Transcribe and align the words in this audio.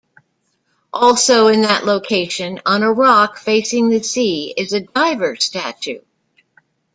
Also 0.91 1.45
in 1.45 1.61
that 1.61 1.85
location 1.85 2.59
on 2.65 2.81
a 2.81 2.91
rock 2.91 3.37
facing 3.37 3.89
the 3.89 4.01
sea 4.01 4.51
is 4.57 4.73
a 4.73 4.79
diver 4.81 5.35
statue. 5.35 5.99